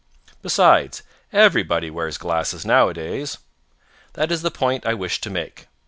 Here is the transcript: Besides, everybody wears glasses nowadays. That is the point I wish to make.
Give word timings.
Besides, 0.41 1.03
everybody 1.31 1.91
wears 1.91 2.17
glasses 2.17 2.65
nowadays. 2.65 3.37
That 4.13 4.31
is 4.31 4.41
the 4.41 4.49
point 4.49 4.83
I 4.83 4.95
wish 4.95 5.21
to 5.21 5.29
make. 5.29 5.67